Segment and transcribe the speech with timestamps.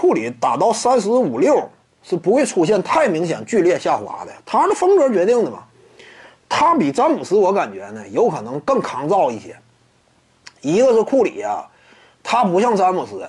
[0.00, 1.68] 库里打到三十五六
[2.02, 5.62] 是不会出现太明显剧烈下滑的，他的风格决定的嘛。
[6.48, 9.54] 他比詹姆斯我感觉呢有可能更抗造一些。
[10.62, 11.68] 一个是库里啊，
[12.22, 13.28] 他不像詹姆斯，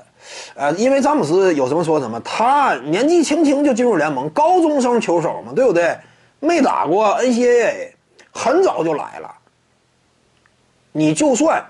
[0.55, 5.97] 呃，因为詹姆斯有什么说什么，他年纪轻轻就进入联盟，高中生球手嘛，对不对？
[6.39, 7.91] 没打过 NCAA，
[8.31, 9.29] 很早就来了。
[10.93, 11.61] 你就算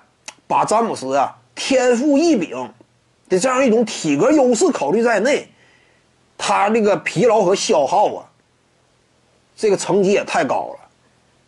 [0.46, 2.72] 把詹姆斯啊天赋异禀
[3.32, 5.48] 的这样一种体格优势考虑在内，
[6.38, 8.26] 他这个疲劳和消耗啊，
[9.56, 10.80] 这个成绩也太高了。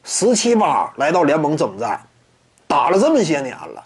[0.06, 2.02] 十七八来到联盟征战，
[2.68, 3.84] 打了这么些年了，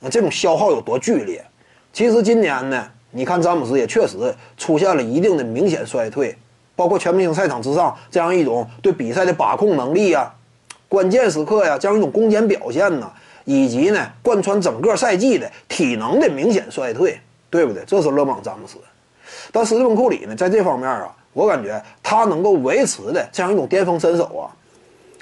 [0.00, 1.42] 那这种消耗有多剧烈？
[1.94, 6.36] 其实今年呢，你看詹姆斯也确实出现了一定的明显衰退，
[6.76, 10.30] 包括全明星赛场之上这样一种对比赛的把控能力呀，
[10.90, 13.10] 关键时刻呀这样一种攻坚表现呢，
[13.46, 17.18] 以及呢贯穿整个赛季的体能的明显衰退，
[17.50, 17.82] 对不对？
[17.84, 18.78] 这是勒布朗詹姆斯，
[19.52, 24.48] 但斯蒂芬库里呢，在这方面啊，我感觉他能够维持的这样一种巅峰身手啊。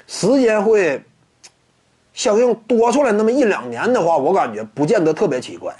[0.07, 1.03] 时间会
[2.13, 5.75] 相应多出来那么一两年的话，我感觉不见得特别奇怪，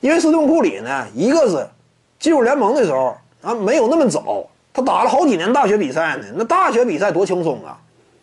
[0.00, 1.66] 因为斯蒂芬库里呢，一个是
[2.18, 7.78] 进入联盟的时候啊没有那么早，他打了好几年大学比赛呢，那大学比赛多轻松啊，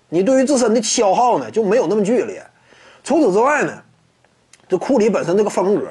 [0.09, 2.41] 你对于自身的消耗呢就没有那么剧烈。
[3.03, 3.73] 除此之外呢，
[4.69, 5.87] 这库里本身这个风格，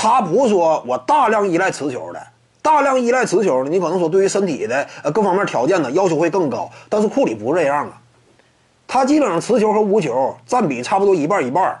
[0.00, 2.24] 他不是说我大量依赖持球的，
[2.62, 8.00] 大量依赖持球的，你可能说对于身体的呃各方面条件呢要求会更高，但是库里不是这样啊。
[8.86, 11.76] 他基本上持球和无球占比差不多一半一半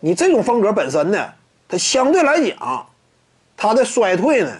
[0.00, 1.32] 你这种风格本身呢，
[1.66, 2.86] 它相对来讲，
[3.56, 4.52] 它的衰退呢，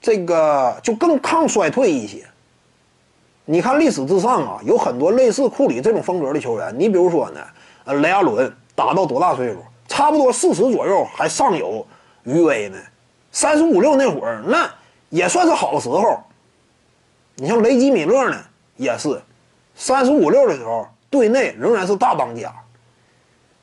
[0.00, 2.24] 这个就更抗衰退一些。
[3.44, 6.72] 你看历史之上啊，有很多类似库里这种风格的球员。
[6.78, 7.40] 你比如说呢，
[7.84, 9.58] 呃，雷阿伦打到多大岁数？
[9.88, 11.84] 差不多四十左右，还尚有
[12.24, 12.78] 余威呢。
[13.32, 14.68] 三十五六那会儿，那
[15.10, 16.20] 也算是好时候。
[17.36, 18.36] 你像雷吉米勒呢，
[18.76, 19.20] 也是
[19.74, 22.52] 三十五六的时候，队内仍然是大当家。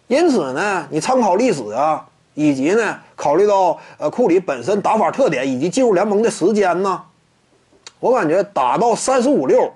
[0.07, 2.05] 因此呢，你参考历史啊，
[2.35, 7.03] 以及呢，考虑到呃库里本身打法特点以及进入联盟的时间呢，
[7.99, 9.71] 我感觉打到三十五六，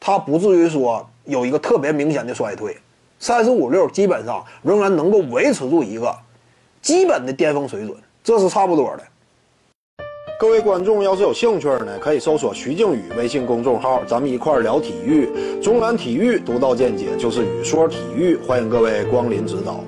[0.00, 2.76] 他不至于说有一个特别明显的衰退。
[3.18, 6.14] 三十五六基本上仍然能够维持住一个
[6.80, 9.02] 基本的巅峰水准，这是差不多的。
[10.38, 15.28] 各位观众，要是有兴趣呢，可以搜索徐静宇微信公众号，咱们一块聊体育。
[15.60, 19.80] 中南体育独到见解就是语说体育，欢迎各位光临指导。